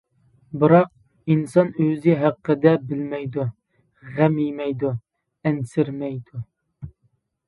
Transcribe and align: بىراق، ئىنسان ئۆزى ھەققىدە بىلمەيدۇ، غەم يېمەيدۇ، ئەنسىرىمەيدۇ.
بىراق، 0.61 0.87
ئىنسان 1.33 1.67
ئۆزى 1.83 2.15
ھەققىدە 2.21 2.73
بىلمەيدۇ، 2.91 3.45
غەم 4.15 4.39
يېمەيدۇ، 4.45 4.91
ئەنسىرىمەيدۇ. 5.51 6.43